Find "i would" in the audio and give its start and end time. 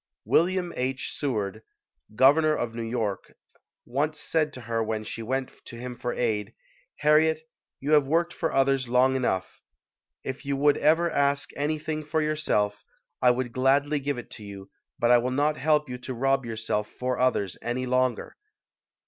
13.21-13.51